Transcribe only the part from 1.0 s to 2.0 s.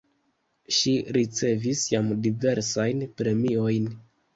ricevis